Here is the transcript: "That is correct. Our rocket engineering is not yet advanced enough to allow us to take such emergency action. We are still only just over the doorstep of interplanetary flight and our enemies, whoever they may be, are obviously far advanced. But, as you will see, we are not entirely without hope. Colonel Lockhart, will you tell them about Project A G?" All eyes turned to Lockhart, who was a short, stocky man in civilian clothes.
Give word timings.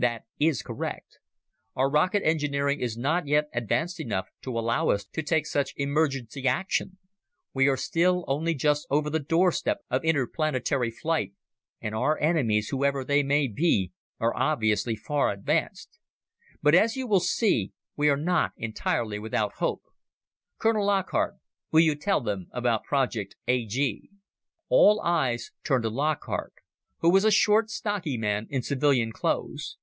"That 0.00 0.26
is 0.38 0.62
correct. 0.62 1.18
Our 1.74 1.90
rocket 1.90 2.22
engineering 2.24 2.78
is 2.80 2.96
not 2.96 3.26
yet 3.26 3.48
advanced 3.52 3.98
enough 3.98 4.28
to 4.42 4.56
allow 4.56 4.90
us 4.90 5.04
to 5.06 5.22
take 5.24 5.44
such 5.44 5.74
emergency 5.76 6.46
action. 6.46 6.98
We 7.52 7.66
are 7.66 7.76
still 7.76 8.24
only 8.28 8.54
just 8.54 8.86
over 8.90 9.10
the 9.10 9.18
doorstep 9.18 9.78
of 9.90 10.04
interplanetary 10.04 10.92
flight 10.92 11.32
and 11.80 11.96
our 11.96 12.16
enemies, 12.20 12.68
whoever 12.68 13.04
they 13.04 13.24
may 13.24 13.48
be, 13.48 13.90
are 14.20 14.32
obviously 14.36 14.94
far 14.94 15.32
advanced. 15.32 15.98
But, 16.62 16.76
as 16.76 16.94
you 16.96 17.08
will 17.08 17.18
see, 17.18 17.72
we 17.96 18.08
are 18.08 18.16
not 18.16 18.52
entirely 18.56 19.18
without 19.18 19.54
hope. 19.54 19.82
Colonel 20.58 20.86
Lockhart, 20.86 21.38
will 21.72 21.80
you 21.80 21.96
tell 21.96 22.20
them 22.20 22.46
about 22.52 22.84
Project 22.84 23.34
A 23.48 23.66
G?" 23.66 24.10
All 24.68 25.00
eyes 25.00 25.50
turned 25.64 25.82
to 25.82 25.90
Lockhart, 25.90 26.52
who 26.98 27.10
was 27.10 27.24
a 27.24 27.32
short, 27.32 27.68
stocky 27.68 28.16
man 28.16 28.46
in 28.48 28.62
civilian 28.62 29.10
clothes. 29.10 29.76